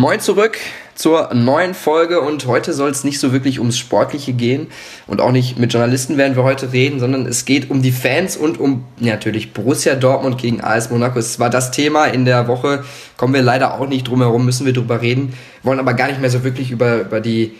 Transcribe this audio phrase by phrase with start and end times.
[0.00, 0.56] Moin zurück
[0.94, 4.68] zur neuen Folge und heute soll es nicht so wirklich ums Sportliche gehen
[5.06, 8.38] und auch nicht mit Journalisten werden wir heute reden, sondern es geht um die Fans
[8.38, 11.18] und um natürlich Borussia Dortmund gegen AS Monaco.
[11.18, 12.82] Es war das Thema in der Woche,
[13.18, 16.22] kommen wir leider auch nicht drum herum, müssen wir drüber reden, wollen aber gar nicht
[16.22, 17.52] mehr so wirklich über, über die,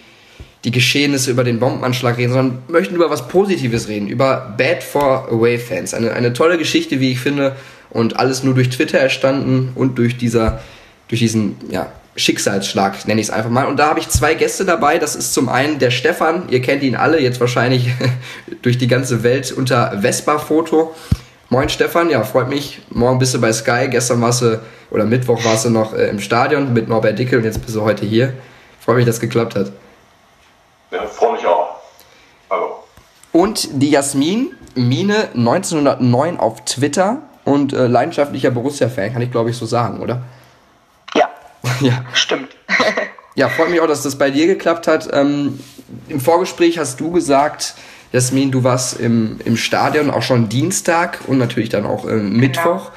[0.64, 5.28] die Geschehnisse, über den Bombenanschlag reden, sondern möchten über was Positives reden, über Bad for
[5.30, 5.92] Away Fans.
[5.92, 7.54] Eine, eine tolle Geschichte, wie ich finde,
[7.90, 10.62] und alles nur durch Twitter erstanden und durch dieser
[11.10, 13.66] durch diesen ja, Schicksalsschlag, nenne ich es einfach mal.
[13.66, 14.98] Und da habe ich zwei Gäste dabei.
[14.98, 17.90] Das ist zum einen der Stefan, ihr kennt ihn alle, jetzt wahrscheinlich
[18.62, 20.94] durch die ganze Welt unter Vespa-Foto.
[21.48, 22.80] Moin Stefan, ja, freut mich.
[22.90, 23.88] Morgen bist du bei Sky.
[23.90, 27.44] Gestern warst du, oder Mittwoch warst du noch äh, im Stadion mit Norbert Dickel und
[27.44, 28.34] jetzt bist du heute hier.
[28.78, 29.72] Freut mich, dass es geklappt hat.
[30.92, 31.76] Ja, freue mich auch.
[32.48, 32.84] Hallo.
[33.32, 39.56] Und die Jasmin, Mine 1909 auf Twitter und äh, leidenschaftlicher Borussia-Fan, kann ich glaube ich
[39.56, 40.22] so sagen, oder?
[41.80, 42.04] Ja.
[42.12, 42.48] Stimmt.
[43.34, 45.08] ja, freut mich auch, dass das bei dir geklappt hat.
[45.12, 45.58] Ähm,
[46.08, 47.74] Im Vorgespräch hast du gesagt,
[48.12, 52.64] Jasmin, du warst im, im Stadion auch schon Dienstag und natürlich dann auch äh, Mittwoch.
[52.64, 52.90] Genau.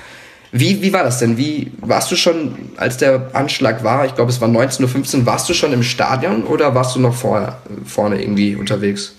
[0.56, 1.38] Wie, wie war das denn?
[1.38, 5.50] Wie warst du schon, als der Anschlag war, ich glaube es war 19.15 Uhr, warst
[5.50, 9.16] du schon im Stadion oder warst du noch vor, vorne irgendwie unterwegs?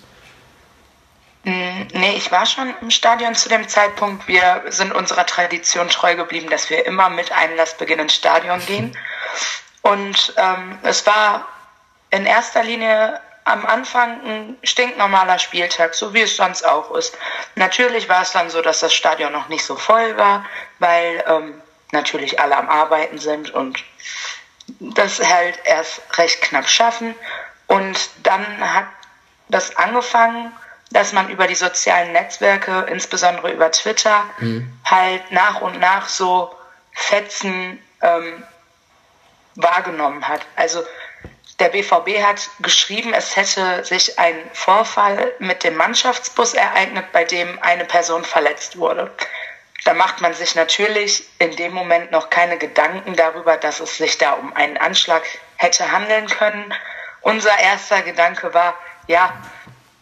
[1.44, 4.26] Mm, nee, ich war schon im Stadion zu dem Zeitpunkt.
[4.26, 8.96] Wir sind unserer Tradition treu geblieben, dass wir immer mit Einlassbeginn ins Stadion gehen.
[9.82, 11.46] Und ähm, es war
[12.10, 17.16] in erster Linie am Anfang ein stinknormaler Spieltag, so wie es sonst auch ist.
[17.56, 20.46] Natürlich war es dann so, dass das Stadion noch nicht so voll war,
[20.78, 21.60] weil ähm,
[21.92, 23.84] natürlich alle am Arbeiten sind und
[24.80, 27.14] das halt erst recht knapp schaffen.
[27.66, 28.86] Und dann hat
[29.48, 30.52] das angefangen,
[30.90, 34.72] dass man über die sozialen Netzwerke, insbesondere über Twitter, mhm.
[34.84, 36.54] halt nach und nach so
[36.92, 38.42] Fetzen ähm,
[39.56, 40.40] wahrgenommen hat.
[40.56, 40.84] Also
[41.58, 47.58] der BVB hat geschrieben, es hätte sich ein Vorfall mit dem Mannschaftsbus ereignet, bei dem
[47.62, 49.10] eine Person verletzt wurde.
[49.84, 54.18] Da macht man sich natürlich in dem Moment noch keine Gedanken darüber, dass es sich
[54.18, 55.22] da um einen Anschlag
[55.56, 56.72] hätte handeln können.
[57.20, 58.74] Unser erster Gedanke war,
[59.06, 59.32] ja,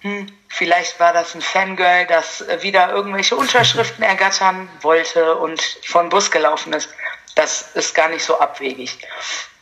[0.00, 6.30] hm, vielleicht war das ein Fangirl, das wieder irgendwelche Unterschriften ergattern wollte und von Bus
[6.30, 6.88] gelaufen ist
[7.34, 8.98] das ist gar nicht so abwegig.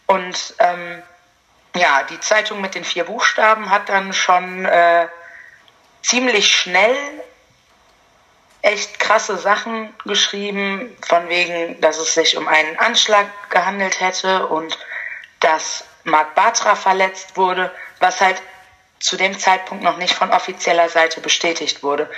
[0.07, 1.03] Und ähm,
[1.75, 5.07] ja, die Zeitung mit den vier Buchstaben hat dann schon äh,
[6.03, 6.97] ziemlich schnell
[8.63, 14.79] echt krasse Sachen geschrieben, von wegen, dass es sich um einen Anschlag gehandelt hätte und
[15.39, 18.43] dass Marc Bartra verletzt wurde, was halt
[19.01, 22.09] zu dem Zeitpunkt noch nicht von offizieller Seite bestätigt wurde.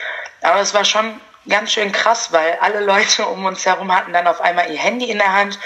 [0.42, 4.26] Aber es war schon ganz schön krass, weil alle Leute um uns herum hatten dann
[4.26, 5.58] auf einmal ihr Handy in der Hand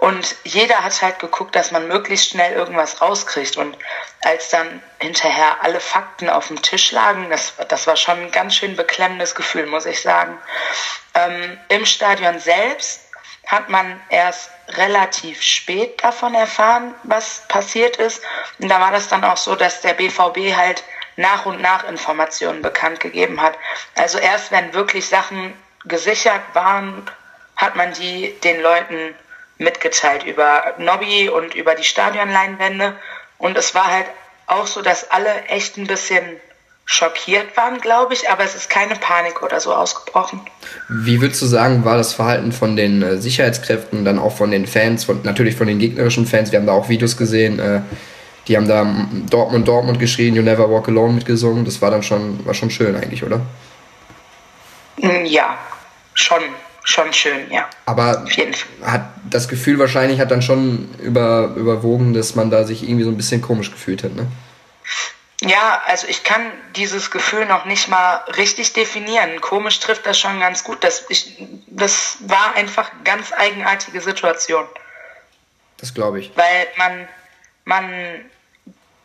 [0.00, 3.58] und jeder hat halt geguckt, dass man möglichst schnell irgendwas rauskriegt.
[3.58, 3.76] Und
[4.22, 8.54] als dann hinterher alle Fakten auf dem Tisch lagen, das, das war schon ein ganz
[8.54, 10.38] schön beklemmendes Gefühl, muss ich sagen.
[11.12, 13.09] Ähm, Im Stadion selbst
[13.50, 18.22] hat man erst relativ spät davon erfahren, was passiert ist.
[18.60, 20.84] Und da war das dann auch so, dass der BVB halt
[21.16, 23.58] nach und nach Informationen bekannt gegeben hat.
[23.96, 25.52] Also erst wenn wirklich Sachen
[25.84, 27.10] gesichert waren,
[27.56, 29.16] hat man die den Leuten
[29.58, 32.96] mitgeteilt über Nobby und über die Stadionleinwände.
[33.38, 34.06] Und es war halt
[34.46, 36.40] auch so, dass alle echt ein bisschen
[36.90, 40.40] schockiert waren, glaube ich, aber es ist keine Panik oder so ausgebrochen.
[40.88, 44.66] Wie würdest du sagen, war das Verhalten von den äh, Sicherheitskräften, dann auch von den
[44.66, 46.50] Fans, von, natürlich von den gegnerischen Fans?
[46.50, 47.80] Wir haben da auch Videos gesehen, äh,
[48.48, 48.84] die haben da
[49.30, 51.64] Dortmund, Dortmund geschrien, You Never Walk Alone mitgesungen.
[51.64, 53.40] Das war dann schon, war schon schön eigentlich, oder?
[54.96, 55.56] Mm, ja,
[56.14, 56.42] schon,
[56.82, 57.70] schon schön, ja.
[57.86, 58.24] Aber
[58.82, 63.10] hat das Gefühl wahrscheinlich hat dann schon über, überwogen, dass man da sich irgendwie so
[63.10, 64.26] ein bisschen komisch gefühlt hat, ne?
[65.42, 69.40] Ja, also ich kann dieses Gefühl noch nicht mal richtig definieren.
[69.40, 70.84] Komisch trifft das schon ganz gut.
[70.84, 71.34] Das, ich,
[71.66, 74.66] das war einfach eine ganz eigenartige Situation.
[75.78, 76.30] Das glaube ich.
[76.36, 77.08] Weil man,
[77.64, 78.30] man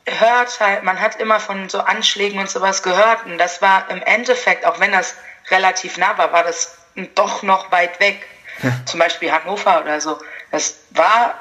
[0.06, 4.02] hört halt, man hat immer von so Anschlägen und sowas gehört und das war im
[4.02, 5.16] Endeffekt, auch wenn das
[5.50, 6.78] relativ nah war, war das
[7.16, 8.28] doch noch weit weg.
[8.62, 8.72] Ja.
[8.86, 10.20] Zum Beispiel Hannover oder so.
[10.52, 11.36] Das war,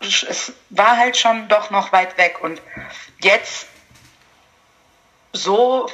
[0.00, 2.60] es war halt schon doch noch weit weg und
[3.20, 3.66] jetzt
[5.32, 5.88] so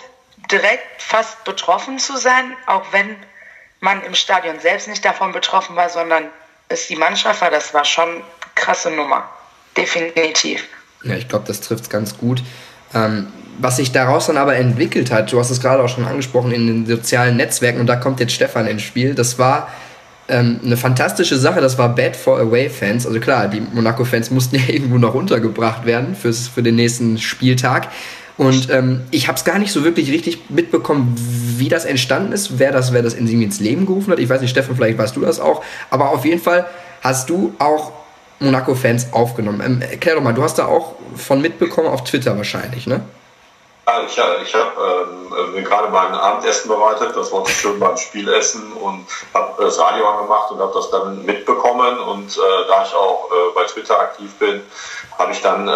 [0.51, 3.17] direkt fast betroffen zu sein, auch wenn
[3.81, 6.25] man im Stadion selbst nicht davon betroffen war, sondern
[6.69, 8.23] es die Mannschaft war, das war schon
[8.55, 9.29] krasse Nummer.
[9.77, 10.65] Definitiv.
[11.03, 12.43] Ja, ich glaube, das trifft es ganz gut.
[12.95, 16.53] Ähm, was sich daraus dann aber entwickelt hat, du hast es gerade auch schon angesprochen
[16.53, 19.69] in den sozialen Netzwerken und da kommt jetzt Stefan ins Spiel, das war
[20.29, 23.07] ähm, eine fantastische Sache, das war Bad for Away-Fans.
[23.07, 27.89] Also klar, die Monaco-Fans mussten ja irgendwo noch untergebracht werden fürs, für den nächsten Spieltag.
[28.39, 31.15] Und ähm, ich habe es gar nicht so wirklich richtig mitbekommen,
[31.59, 34.19] wie das entstanden ist, wer das, wer das in ins Leben gerufen hat.
[34.19, 35.63] Ich weiß nicht, Steffen, vielleicht weißt du das auch.
[35.91, 36.67] Aber auf jeden Fall
[37.03, 37.93] hast du auch
[38.41, 39.63] Monaco-Fans aufgenommen.
[39.65, 43.03] Ähm, erklär doch mal, du hast da auch von mitbekommen auf Twitter wahrscheinlich, ne?
[43.87, 44.13] Ja, ich,
[44.47, 45.11] ich habe
[45.57, 50.51] ähm, gerade mein Abendessen bereitet, das war schön beim Spielessen und habe das Radio angemacht
[50.53, 51.99] und habe das dann mitbekommen.
[51.99, 54.63] Und äh, da ich auch äh, bei Twitter aktiv bin,
[55.19, 55.73] habe ich dann äh,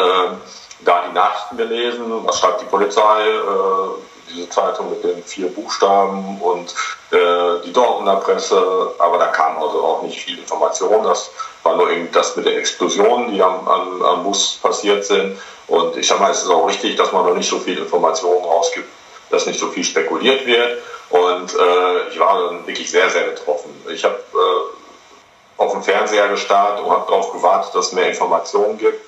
[0.81, 6.40] da die Nachrichten gelesen, was schreibt die Polizei, äh, diese Zeitung mit den vier Buchstaben
[6.40, 6.75] und
[7.12, 11.05] äh, die Dortmunder Presse, aber da kam also auch nicht viel Information.
[11.05, 11.31] Das
[11.62, 15.38] war nur eben das mit den Explosionen, die am, am, am Bus passiert sind.
[15.69, 18.44] Und ich sage mal, es ist auch richtig, dass man noch nicht so viel Informationen
[18.44, 18.88] rausgibt,
[19.31, 20.82] dass nicht so viel spekuliert wird.
[21.11, 23.70] Und äh, ich war dann wirklich sehr, sehr betroffen.
[23.93, 28.76] Ich habe äh, auf dem Fernseher gestarrt und habe darauf gewartet, dass es mehr Informationen
[28.76, 29.00] gibt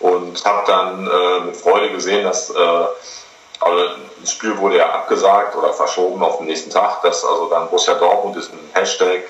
[0.00, 2.86] und habe dann äh, mit Freude gesehen, dass äh,
[3.60, 3.84] also
[4.20, 7.94] das Spiel wurde ja abgesagt oder verschoben auf den nächsten Tag, dass also dann Borussia
[7.94, 9.24] Dortmund diesen Hashtag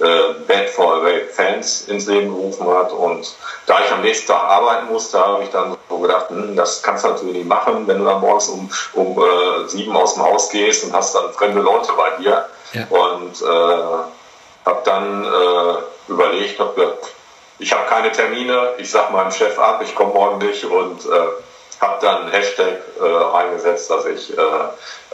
[0.00, 3.34] äh, Bad for Away Fans ins Leben gerufen hat und
[3.66, 7.04] da ich am nächsten Tag arbeiten musste, habe ich dann so gedacht, hm, das kannst
[7.04, 10.50] du natürlich nicht machen, wenn du dann morgens um, um äh, sieben aus dem Haus
[10.50, 12.86] gehst und hast dann fremde Leute bei dir ja.
[12.88, 17.14] und äh, habe dann äh, überlegt, hab gedacht,
[17.60, 21.08] ich habe keine Termine, ich sage meinem Chef ab, ich komme morgen nicht und äh,
[21.80, 24.40] habe dann einen Hashtag äh, reingesetzt, dass ich äh,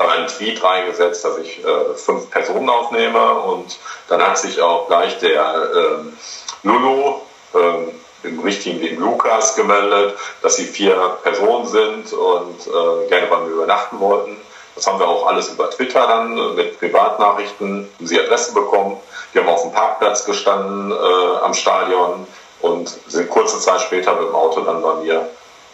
[0.02, 3.78] einen Tweet reingesetzt, dass ich äh, fünf Personen aufnehme und
[4.08, 7.20] dann hat sich auch gleich der äh, Lulu
[7.54, 13.38] äh, im richtigen Leben Lukas gemeldet, dass sie vier Personen sind und äh, gerne bei
[13.40, 14.36] mir übernachten wollten.
[14.76, 18.98] Das haben wir auch alles über Twitter dann äh, mit Privatnachrichten, haben sie Adressen bekommen.
[19.34, 22.26] Die haben auf dem Parkplatz gestanden äh, am Stadion
[22.60, 25.28] und sind kurze Zeit später mit dem Auto dann bei mir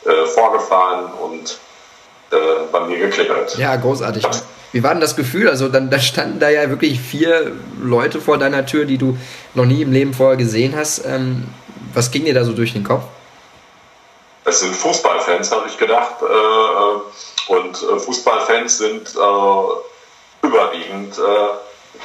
[0.04, 1.58] äh, vorgefahren und
[2.30, 2.36] äh,
[2.70, 3.56] bei mir geklingelt.
[3.58, 4.24] Ja, großartig.
[4.70, 5.48] Wie war denn das Gefühl?
[5.48, 9.18] Also dann da standen da ja wirklich vier Leute vor deiner Tür, die du
[9.54, 11.04] noch nie im Leben vorher gesehen hast.
[11.04, 11.48] Ähm,
[11.92, 13.02] was ging dir da so durch den Kopf?
[14.44, 16.14] Es sind Fußballfans, habe ich gedacht.
[16.22, 17.00] Äh, äh
[17.48, 21.18] und äh, Fußballfans sind äh, überwiegend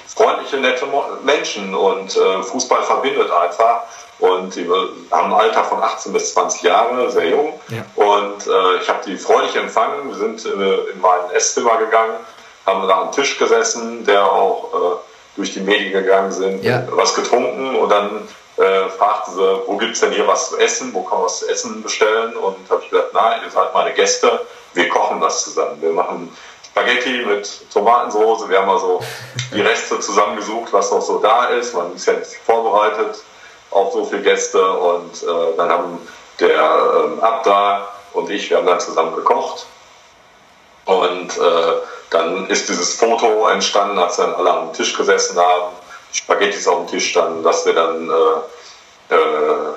[0.07, 0.85] freundliche, nette
[1.23, 3.83] Menschen und Fußball verbindet einfach.
[4.19, 4.67] Und die
[5.11, 7.59] haben ein Alter von 18 bis 20 Jahre, sehr jung.
[7.69, 7.85] Ja.
[7.95, 10.09] Und äh, ich habe die freudig empfangen.
[10.09, 12.15] Wir sind äh, in mein Esszimmer gegangen,
[12.65, 14.97] haben da am Tisch gesessen, der auch äh,
[15.35, 16.83] durch die Medien gegangen sind, ja.
[16.91, 20.91] was getrunken und dann äh, fragten sie, wo gibt es denn hier was zu essen,
[20.93, 22.35] wo kann man was zu essen bestellen?
[22.35, 25.81] Und habe ich gesagt, na, ihr seid meine Gäste, wir kochen das zusammen.
[25.81, 26.31] Wir machen
[26.63, 29.01] Spaghetti mit Tomatensauce, wir haben also
[29.53, 31.73] die Reste zusammengesucht, was noch so da ist.
[31.73, 33.17] Man ist ja nicht vorbereitet
[33.71, 36.07] auf so viele Gäste und äh, dann haben
[36.39, 39.65] der ähm, Abda und ich, wir haben dann zusammen gekocht
[40.85, 41.73] und äh,
[42.11, 45.75] dann ist dieses Foto entstanden, als dann alle am Tisch gesessen haben,
[46.13, 49.73] die Spaghettis auf dem Tisch standen, dass wir dann äh, äh,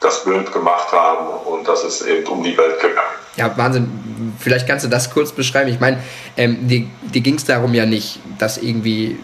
[0.00, 3.14] das Bild gemacht haben und das ist eben um die Welt gegangen.
[3.36, 4.03] Ja, Wahnsinn.
[4.38, 5.70] Vielleicht kannst du das kurz beschreiben.
[5.70, 5.98] Ich meine,
[6.36, 9.18] ähm, dir, dir ging es darum ja nicht, das irgendwie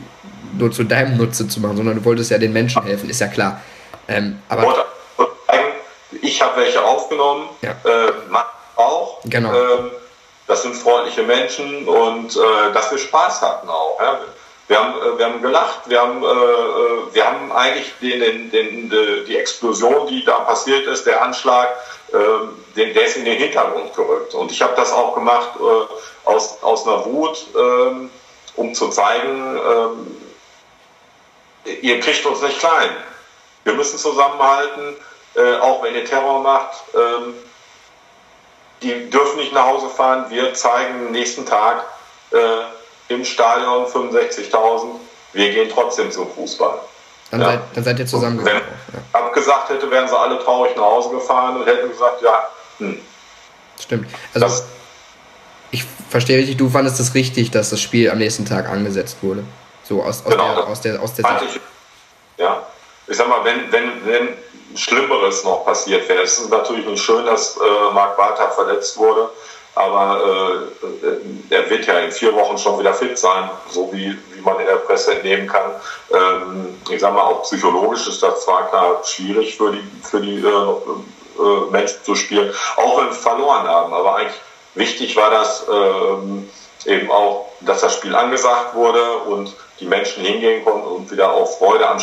[0.59, 3.29] nur zu deinem Nutze zu machen, sondern du wolltest ja den Menschen helfen, ist ja
[3.29, 3.61] klar.
[4.09, 4.87] Ähm, aber
[6.23, 7.71] ich habe welche aufgenommen, ja.
[7.71, 8.13] äh,
[8.77, 9.21] auch.
[9.25, 9.53] Genau.
[9.53, 9.91] Ähm,
[10.47, 13.99] das sind freundliche Menschen und äh, dass wir Spaß hatten auch.
[14.01, 14.19] Ja.
[14.67, 18.51] Wir haben, äh, wir haben gelacht, wir haben, äh, äh wir haben eigentlich den, den,
[18.51, 18.91] den,
[19.27, 21.69] die Explosion, die da passiert ist, der Anschlag,
[22.13, 22.17] äh,
[22.81, 24.35] den, der ist in den Hintergrund gerückt.
[24.35, 28.09] Und ich habe das auch gemacht äh, aus, aus einer Wut, äh,
[28.57, 29.57] um zu zeigen,
[31.67, 32.91] äh, ihr kriegt uns nicht klein.
[33.65, 34.97] Wir müssen zusammenhalten,
[35.37, 36.83] äh, auch wenn ihr Terror macht.
[36.95, 37.35] Ähm,
[38.83, 40.27] die dürfen nicht nach Hause fahren.
[40.31, 41.85] Wir zeigen nächsten Tag
[42.33, 44.87] äh, im Stadion 65.000.
[45.35, 46.81] Wir gehen trotzdem zum Fußball.
[47.31, 47.47] Dann, ja.
[47.47, 48.63] seid, dann seid ihr zusammengekommen.
[48.89, 49.05] Wenn ja.
[49.13, 52.49] abgesagt hätte, wären sie alle traurig nach Hause gefahren und hätten gesagt, ja,
[52.81, 52.99] hm.
[53.81, 54.09] Stimmt.
[54.35, 54.65] Also das,
[55.71, 59.45] ich verstehe richtig, du fandest es richtig, dass das Spiel am nächsten Tag angesetzt wurde.
[59.85, 61.57] So aus, aus genau, der, aus der, aus der Sicht.
[61.57, 61.61] Ich,
[62.43, 62.67] ja,
[63.07, 64.29] ich sag mal, wenn, wenn, wenn
[64.77, 69.31] Schlimmeres noch passiert wäre, es ist natürlich nicht schön, dass äh, Marc Bartha verletzt wurde,
[69.75, 70.69] aber
[71.03, 74.61] äh, er wird ja in vier Wochen schon wieder fit sein, so wie, wie man
[74.61, 75.73] in der Presse entnehmen kann.
[76.13, 80.39] Ähm, ich sag mal, auch psychologisch ist das zwar klar schwierig für die, für die
[80.39, 80.77] äh,
[81.39, 84.41] äh, Menschen zu spielen, auch wenn wir verloren haben, aber eigentlich
[84.75, 86.49] wichtig war das ähm,
[86.87, 91.59] eben auch, dass das Spiel angesagt wurde und die Menschen hingehen konnten und wieder auch
[91.59, 92.03] Freude an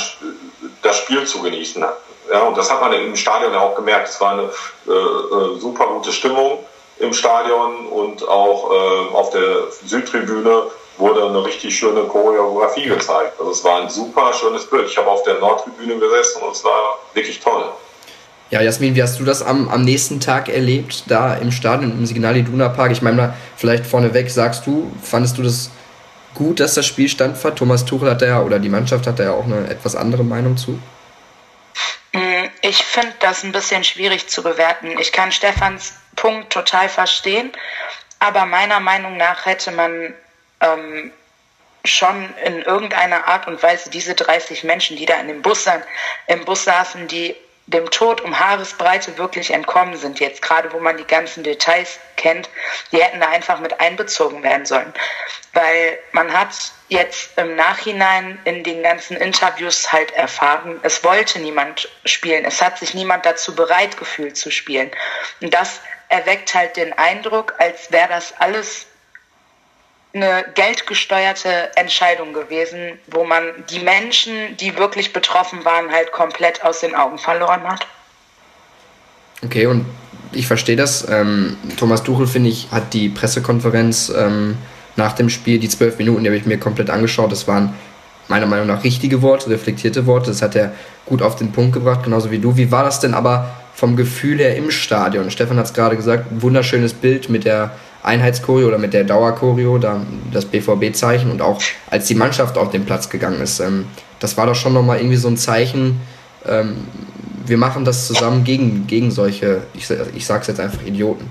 [0.82, 1.84] das Spiel zu genießen.
[2.32, 4.10] Ja, und das hat man im Stadion ja auch gemerkt.
[4.10, 4.50] Es war eine
[4.88, 6.66] äh, äh, super gute Stimmung
[7.00, 10.64] im Stadion und auch äh, auf der Südtribüne
[10.98, 13.40] wurde eine richtig schöne Choreografie gezeigt.
[13.40, 14.88] Also es war ein super schönes Bild.
[14.88, 17.66] Ich habe auf der Nordtribüne gesessen und es war wirklich toll.
[18.50, 22.06] Ja, Jasmin, wie hast du das am, am nächsten Tag erlebt, da im Stadion, im
[22.06, 22.92] Signal Iduna Park?
[22.92, 25.70] Ich meine, vielleicht vorneweg sagst du, fandest du das
[26.34, 27.58] gut, dass das Spiel standfand?
[27.58, 30.80] Thomas Tuchel hat ja, oder die Mannschaft hat ja auch eine etwas andere Meinung zu.
[32.14, 34.98] Mm, ich finde das ein bisschen schwierig zu bewerten.
[34.98, 37.52] Ich kann Stefans Punkt total verstehen,
[38.20, 40.14] aber meiner Meinung nach hätte man
[40.62, 41.12] ähm,
[41.84, 45.66] schon in irgendeiner Art und Weise diese 30 Menschen, die da in dem Bus,
[46.28, 47.36] im Bus saßen, die
[47.68, 52.50] dem Tod um Haaresbreite wirklich entkommen sind, jetzt gerade wo man die ganzen Details kennt,
[52.92, 54.94] die hätten da einfach mit einbezogen werden sollen.
[55.52, 56.50] Weil man hat
[56.88, 62.80] jetzt im Nachhinein in den ganzen Interviews halt erfahren, es wollte niemand spielen, es hat
[62.80, 64.90] sich niemand dazu bereit gefühlt zu spielen.
[65.42, 68.88] Und das erweckt halt den Eindruck, als wäre das alles
[70.14, 76.80] eine geldgesteuerte Entscheidung gewesen, wo man die Menschen, die wirklich betroffen waren, halt komplett aus
[76.80, 77.86] den Augen verloren hat.
[79.44, 79.86] Okay, und
[80.32, 81.08] ich verstehe das.
[81.10, 84.58] Ähm, Thomas Tuchel, finde ich, hat die Pressekonferenz ähm,
[84.96, 87.32] nach dem Spiel, die zwölf Minuten, die habe ich mir komplett angeschaut.
[87.32, 87.76] Das waren
[88.28, 90.32] meiner Meinung nach richtige Worte, reflektierte Worte.
[90.32, 90.74] Das hat er
[91.06, 92.58] gut auf den Punkt gebracht, genauso wie du.
[92.58, 95.32] Wie war das denn aber vom Gefühl her im Stadion?
[95.32, 97.72] Stefan hat es gerade gesagt, wunderschönes Bild mit der
[98.08, 102.86] Einheitschoreo oder mit der Dauerchoreo, da das BVB-Zeichen und auch als die Mannschaft auf den
[102.86, 103.60] Platz gegangen ist.
[103.60, 103.88] Ähm,
[104.20, 106.02] das war doch schon nochmal irgendwie so ein Zeichen,
[106.48, 106.88] ähm,
[107.46, 111.30] wir machen das zusammen gegen, gegen solche, ich, ich sag's jetzt einfach, Idioten.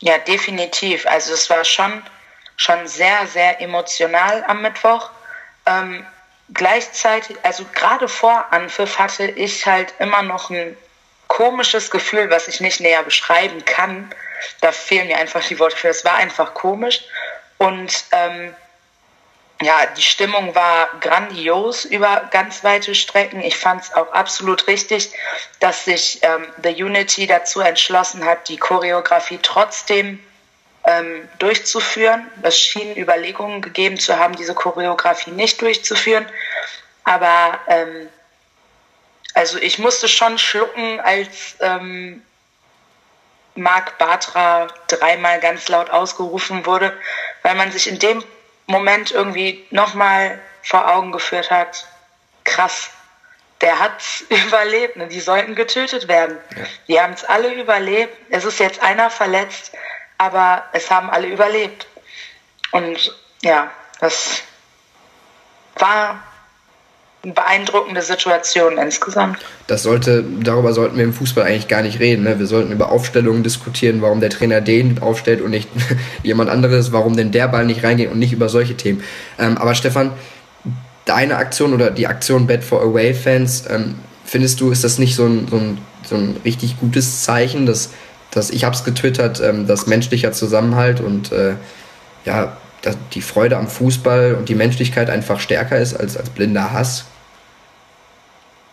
[0.00, 1.06] Ja, definitiv.
[1.06, 2.02] Also es war schon,
[2.56, 5.10] schon sehr, sehr emotional am Mittwoch.
[5.66, 6.04] Ähm,
[6.54, 10.76] gleichzeitig, also gerade vor Anpfiff hatte ich halt immer noch ein
[11.28, 14.10] komisches Gefühl, was ich nicht näher beschreiben kann,
[14.60, 15.88] da fehlen mir einfach die Worte für.
[15.88, 17.02] Es war einfach komisch.
[17.58, 18.54] Und ähm,
[19.62, 23.40] ja, die Stimmung war grandios über ganz weite Strecken.
[23.42, 25.12] Ich fand es auch absolut richtig,
[25.60, 30.18] dass sich ähm, The Unity dazu entschlossen hat, die Choreografie trotzdem
[30.84, 32.26] ähm, durchzuführen.
[32.42, 36.26] Es schien Überlegungen gegeben zu haben, diese Choreografie nicht durchzuführen.
[37.04, 38.08] Aber ähm,
[39.34, 42.22] also ich musste schon schlucken, als ähm,
[43.54, 46.96] Mark Bartra dreimal ganz laut ausgerufen wurde,
[47.42, 48.24] weil man sich in dem
[48.66, 51.86] Moment irgendwie nochmal vor Augen geführt hat,
[52.44, 52.90] krass,
[53.60, 55.08] der hat überlebt, ne?
[55.08, 56.38] die sollten getötet werden.
[56.56, 56.64] Ja.
[56.88, 58.16] Die haben es alle überlebt.
[58.30, 59.72] Es ist jetzt einer verletzt,
[60.18, 61.86] aber es haben alle überlebt.
[62.72, 64.42] Und ja, das
[65.76, 66.22] war
[67.22, 69.38] beeindruckende Situation insgesamt.
[69.68, 72.24] Das sollte, darüber sollten wir im Fußball eigentlich gar nicht reden.
[72.24, 72.38] Ne?
[72.40, 75.68] Wir sollten über Aufstellungen diskutieren, warum der Trainer den aufstellt und nicht
[76.24, 79.04] jemand anderes, warum denn der Ball nicht reingeht und nicht über solche Themen.
[79.38, 80.12] Ähm, aber Stefan,
[81.04, 85.14] deine Aktion oder die Aktion Bad for Away Fans, ähm, findest du, ist das nicht
[85.14, 87.90] so ein, so ein, so ein richtig gutes Zeichen, dass,
[88.32, 91.54] dass ich habe es getwittert, ähm, dass menschlicher Zusammenhalt und äh,
[92.24, 92.56] ja,
[93.14, 97.04] die Freude am Fußball und die Menschlichkeit einfach stärker ist als, als blinder Hass?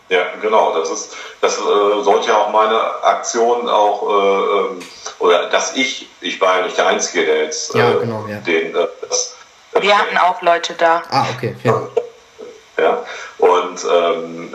[0.09, 0.73] Ja, genau.
[0.73, 4.79] Das ist, das äh, sollte ja auch meine Aktion auch, äh, ähm,
[5.19, 8.37] oder dass ich, ich war ja nicht der Einzige, der jetzt ja, äh, genau, ja.
[8.37, 9.35] den, äh, das,
[9.79, 11.03] Wir hatten auch Leute da.
[11.09, 11.55] Ah, okay.
[11.63, 11.81] Ja.
[12.79, 13.03] ja.
[13.37, 14.53] Und ähm,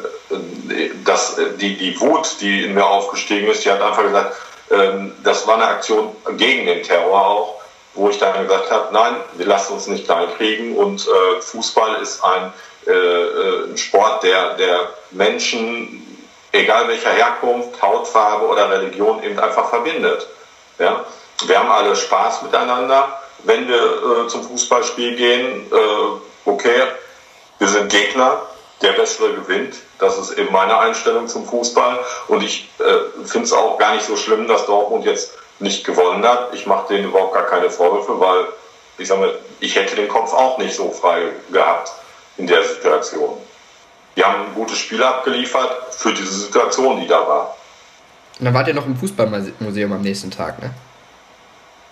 [1.04, 4.36] das, die, die Wut, die in mir aufgestiegen ist, die hat einfach gesagt,
[4.70, 7.60] ähm, das war eine Aktion gegen den Terror auch,
[7.94, 12.22] wo ich dann gesagt habe, nein, wir lassen uns nicht kleinkriegen und äh, Fußball ist
[12.24, 12.52] ein
[12.86, 16.02] äh, äh, ein Sport, der, der Menschen,
[16.52, 20.26] egal welcher Herkunft, Hautfarbe oder Religion, eben einfach verbindet.
[20.78, 21.04] Ja?
[21.46, 23.20] Wir haben alle Spaß miteinander.
[23.44, 26.82] Wenn wir äh, zum Fußballspiel gehen, äh, okay,
[27.58, 28.42] wir sind Gegner,
[28.82, 29.76] der Bessere gewinnt.
[29.98, 31.98] Das ist eben meine Einstellung zum Fußball.
[32.28, 36.24] Und ich äh, finde es auch gar nicht so schlimm, dass Dortmund jetzt nicht gewonnen
[36.26, 36.54] hat.
[36.54, 38.46] Ich mache denen überhaupt gar keine Vorwürfe, weil
[38.98, 41.92] ich sage mal, ich hätte den Kopf auch nicht so frei gehabt
[42.36, 43.38] in der Situation.
[44.16, 47.56] Die haben ein gutes Spiel abgeliefert für diese Situation, die da war.
[48.38, 50.70] Und dann wart ihr noch im Fußballmuseum am nächsten Tag, ne?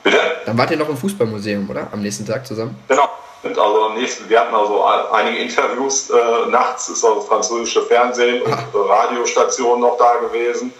[0.02, 0.18] Bitte?
[0.46, 1.88] Dann wart ihr noch im Fußballmuseum, oder?
[1.92, 2.76] Am nächsten Tag zusammen?
[2.88, 3.08] Genau.
[3.44, 8.42] Und also am nächsten, wir hatten also einige Interviews äh, nachts, ist also französische Fernsehen
[8.42, 8.64] und ah.
[8.72, 10.72] Radiostationen noch da gewesen.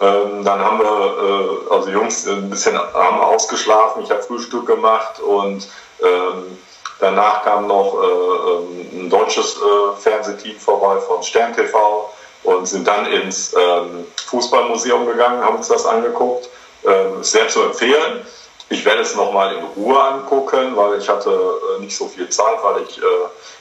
[0.00, 5.20] Ähm, dann haben wir, äh, also Jungs, ein bisschen haben ausgeschlafen, ich habe Frühstück gemacht
[5.20, 5.68] und
[6.00, 6.58] ähm,
[6.98, 12.12] Danach kam noch äh, ähm, ein deutsches äh, Fernsehteam vorbei von Stern TV
[12.42, 16.48] und sind dann ins ähm, Fußballmuseum gegangen, haben uns das angeguckt.
[16.84, 18.26] Ähm, sehr zu empfehlen.
[18.70, 22.58] Ich werde es nochmal in Ruhe angucken, weil ich hatte äh, nicht so viel Zeit,
[22.62, 23.02] weil ich äh,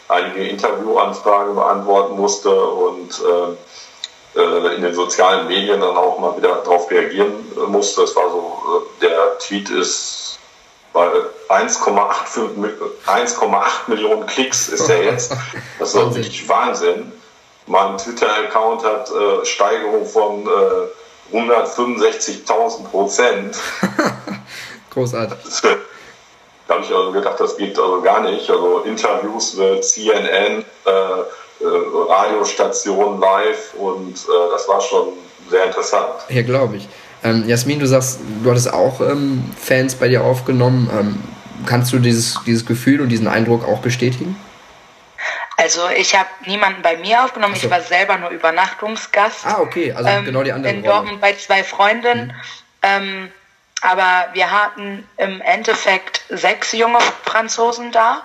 [0.07, 3.21] einige Interviewanfragen beantworten musste und
[4.37, 7.33] äh, äh, in den sozialen Medien dann auch mal wieder darauf reagieren
[7.67, 8.03] musste.
[8.03, 10.39] Es war so, äh, der Tweet ist
[10.93, 11.09] bei
[11.49, 15.33] 1,8 Millionen Klicks ist er jetzt.
[15.79, 17.11] Das ist wirklich Wahnsinn.
[17.67, 20.87] Mein Twitter-Account hat äh, Steigerung von äh,
[21.35, 23.57] 165.000 Prozent.
[24.89, 25.37] Großartig.
[26.67, 28.49] Da habe ich also gedacht, das geht also gar nicht.
[28.49, 30.91] Also Interviews mit CNN, äh,
[31.59, 35.09] äh, Radiostationen live und äh, das war schon
[35.49, 36.13] sehr interessant.
[36.29, 36.87] Ja, glaube ich.
[37.23, 40.89] Ähm, Jasmin, du sagst, du hattest auch ähm, Fans bei dir aufgenommen.
[40.91, 41.23] Ähm,
[41.65, 44.39] kannst du dieses, dieses Gefühl und diesen Eindruck auch bestätigen?
[45.57, 47.65] Also ich habe niemanden bei mir aufgenommen, so.
[47.65, 49.45] ich war selber nur Übernachtungsgast.
[49.45, 52.27] Ah, okay, also ähm, genau die andere In Dortmund bei zwei Freundinnen.
[52.27, 52.33] Mhm.
[52.83, 53.31] Ähm,
[53.81, 58.23] aber wir hatten im Endeffekt sechs junge Franzosen da,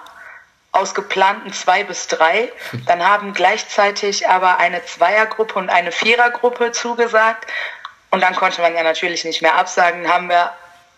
[0.73, 2.51] aus geplanten zwei bis drei.
[2.87, 7.47] Dann haben gleichzeitig aber eine Zweiergruppe und eine Vierergruppe zugesagt.
[8.11, 10.53] Und dann konnte man ja natürlich nicht mehr absagen, haben wir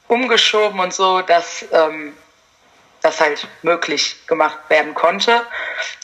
[0.08, 2.16] umgeschoben und so, dass ähm,
[3.02, 5.42] das halt möglich gemacht werden konnte.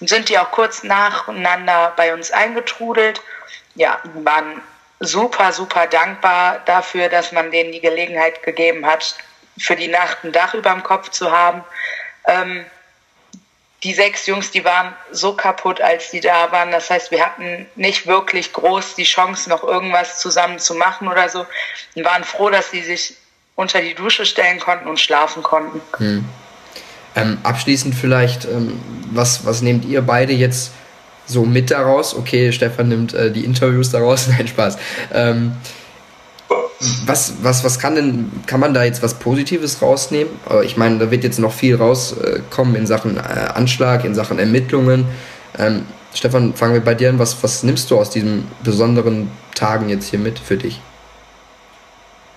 [0.00, 3.23] Und sind die auch kurz nacheinander bei uns eingetrudelt.
[3.75, 4.61] Ja, waren
[5.00, 9.15] super, super dankbar dafür, dass man denen die Gelegenheit gegeben hat,
[9.59, 11.65] für die Nacht ein Dach über dem Kopf zu haben.
[12.27, 12.67] Ähm,
[13.83, 16.71] die sechs Jungs, die waren so kaputt, als die da waren.
[16.71, 21.29] Das heißt, wir hatten nicht wirklich groß die Chance, noch irgendwas zusammen zu machen oder
[21.29, 21.47] so.
[21.95, 23.15] Und waren froh, dass sie sich
[23.55, 25.81] unter die Dusche stellen konnten und schlafen konnten.
[25.97, 26.25] Hm.
[27.17, 30.73] Ähm, abschließend vielleicht, ähm, was, was nehmt ihr beide jetzt
[31.27, 32.15] so mit daraus?
[32.15, 34.79] Okay, Stefan nimmt äh, die Interviews daraus, nein, Spaß.
[35.13, 35.57] Ähm,
[37.07, 40.33] was, was, was kann denn, kann man da jetzt was Positives rausnehmen?
[40.64, 45.07] Ich meine, da wird jetzt noch viel rauskommen in Sachen äh, Anschlag, in Sachen Ermittlungen.
[45.59, 47.19] Ähm, Stefan, fangen wir bei dir an.
[47.19, 50.81] Was, was nimmst du aus diesen besonderen Tagen jetzt hier mit für dich?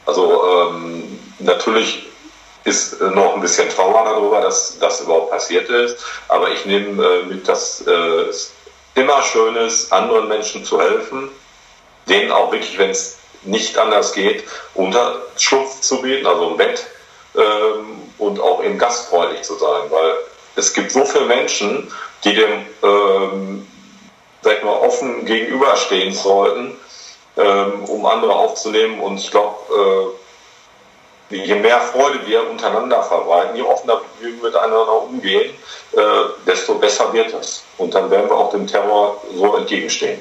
[0.05, 1.03] Also ähm,
[1.39, 2.05] natürlich
[2.65, 5.97] ist äh, noch ein bisschen Trauer darüber, dass das überhaupt passiert ist.
[6.27, 7.91] Aber ich nehme äh, mit, dass äh,
[8.29, 8.51] es
[8.95, 11.29] immer schön ist, anderen Menschen zu helfen,
[12.09, 16.85] denen auch wirklich, wenn es nicht anders geht, Unterschlupf zu bieten, also ein Bett
[17.35, 20.13] ähm, und auch eben gastfreundlich zu sein, weil
[20.55, 21.91] es gibt so viele Menschen,
[22.23, 23.67] die dem, ähm,
[24.41, 26.77] sag mal, offen gegenüberstehen sollten,
[27.37, 30.13] ähm, um andere aufzunehmen und ich glaube,
[31.31, 35.53] äh, je mehr Freude wir untereinander verbreiten, je offener wir miteinander umgehen,
[35.93, 35.99] äh,
[36.45, 37.63] desto besser wird es.
[37.77, 40.19] Und dann werden wir auch dem Terror so entgegenstehen.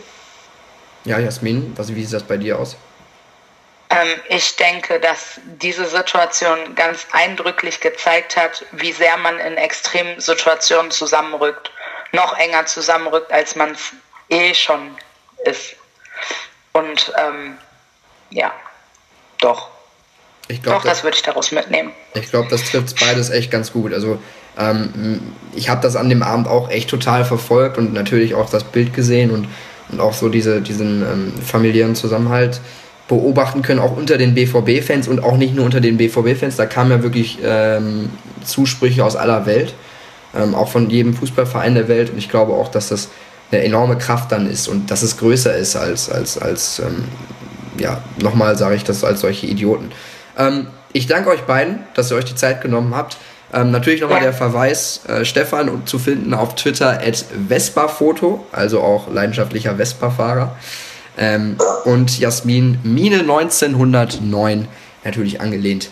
[1.04, 2.76] Ja, Jasmin, was, wie sieht das bei dir aus?
[3.92, 10.18] Ähm, ich denke, dass diese Situation ganz eindrücklich gezeigt hat, wie sehr man in extremen
[10.18, 11.70] Situationen zusammenrückt.
[12.12, 13.92] Noch enger zusammenrückt, als man es
[14.30, 14.96] eh schon
[15.44, 15.76] ist.
[16.72, 17.58] Und ähm,
[18.30, 18.52] ja,
[19.40, 19.68] doch.
[20.48, 21.92] Ich glaub, Doch, das, das würde ich daraus mitnehmen.
[22.14, 23.92] Ich glaube, das trifft beides echt ganz gut.
[23.92, 24.22] Also
[24.58, 28.64] ähm, ich habe das an dem Abend auch echt total verfolgt und natürlich auch das
[28.64, 29.48] Bild gesehen und,
[29.90, 32.60] und auch so diese, diesen ähm, familiären Zusammenhalt
[33.16, 36.56] beobachten können, auch unter den BVB-Fans und auch nicht nur unter den BVB-Fans.
[36.56, 38.10] Da kamen ja wirklich ähm,
[38.44, 39.74] Zusprüche aus aller Welt,
[40.34, 42.10] ähm, auch von jedem Fußballverein der Welt.
[42.10, 43.10] Und ich glaube auch, dass das
[43.50, 47.04] eine enorme Kraft dann ist und dass es größer ist als, als, als ähm,
[47.78, 49.92] ja, nochmal sage ich das, als solche Idioten.
[50.38, 53.18] Ähm, ich danke euch beiden, dass ihr euch die Zeit genommen habt.
[53.52, 54.24] Ähm, natürlich nochmal ja.
[54.24, 60.56] der Verweis, äh, Stefan zu finden auf Twitter at Vespa-Foto, also auch leidenschaftlicher Vespa-Fahrer.
[61.18, 64.68] Ähm, und Jasmin Mine 1909,
[65.04, 65.90] natürlich angelehnt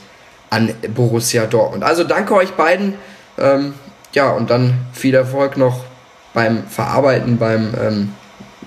[0.51, 1.85] an Borussia Dortmund.
[1.85, 2.95] Also danke euch beiden.
[3.39, 3.75] Ähm,
[4.13, 5.85] ja, und dann viel Erfolg noch
[6.35, 8.15] beim Verarbeiten, beim ähm,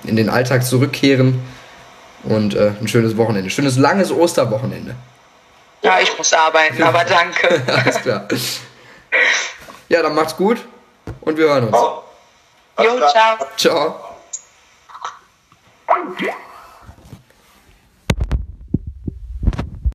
[0.06, 1.42] in den Alltag zurückkehren
[2.24, 3.50] und äh, ein schönes Wochenende.
[3.50, 4.96] Schönes langes Osterwochenende.
[5.82, 7.62] Ja, ich muss arbeiten, aber danke.
[7.68, 8.28] Alles klar.
[9.90, 10.66] Ja, dann macht's gut
[11.22, 11.78] und wir hören uns.
[12.80, 13.38] Jo, ciao.
[13.58, 13.96] Ciao.